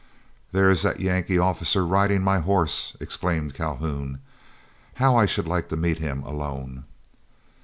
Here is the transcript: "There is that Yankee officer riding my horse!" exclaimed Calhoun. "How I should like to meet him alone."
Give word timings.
"There 0.51 0.67
is 0.67 0.81
that 0.81 0.99
Yankee 0.99 1.37
officer 1.37 1.85
riding 1.85 2.23
my 2.23 2.39
horse!" 2.39 2.97
exclaimed 2.99 3.53
Calhoun. 3.53 4.19
"How 4.95 5.15
I 5.15 5.27
should 5.27 5.47
like 5.47 5.69
to 5.69 5.77
meet 5.77 5.99
him 5.99 6.23
alone." 6.23 6.85